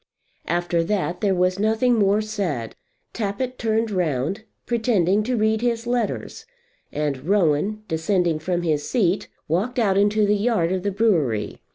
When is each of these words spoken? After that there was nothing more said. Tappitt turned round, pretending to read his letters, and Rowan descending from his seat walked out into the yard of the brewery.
After 0.47 0.83
that 0.85 1.21
there 1.21 1.35
was 1.35 1.59
nothing 1.59 1.93
more 1.93 2.21
said. 2.23 2.73
Tappitt 3.13 3.59
turned 3.59 3.91
round, 3.91 4.45
pretending 4.65 5.21
to 5.21 5.37
read 5.37 5.61
his 5.61 5.85
letters, 5.85 6.47
and 6.91 7.25
Rowan 7.29 7.83
descending 7.87 8.39
from 8.39 8.63
his 8.63 8.89
seat 8.89 9.27
walked 9.47 9.77
out 9.77 9.99
into 9.99 10.25
the 10.25 10.35
yard 10.35 10.71
of 10.71 10.81
the 10.81 10.89
brewery. 10.91 11.61